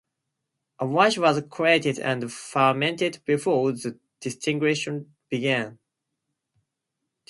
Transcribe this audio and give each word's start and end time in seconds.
A 0.79 0.87
wash 0.87 1.19
was 1.19 1.39
created 1.51 1.99
and 1.99 2.33
fermented 2.33 3.19
before 3.23 3.71
the 3.73 3.99
distillation 4.19 5.13
began. 5.29 5.77